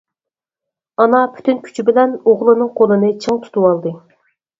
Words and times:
ئانا 1.03 1.19
پۈتۈن 1.35 1.59
كۈچى 1.67 1.85
بىلەن 1.89 2.15
ئوغلىنىڭ 2.31 2.71
قولىنى 2.81 3.11
چىڭ 3.27 3.39
تۇتۇۋالدى. 3.45 3.93